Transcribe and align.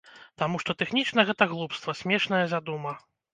Таму 0.41 0.61
што 0.63 0.75
тэхнічна 0.79 1.25
гэта 1.29 1.47
глупства, 1.53 1.95
смешная 2.01 2.41
задума. 2.57 2.97